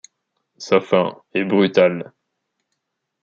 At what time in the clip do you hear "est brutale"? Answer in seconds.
1.35-2.11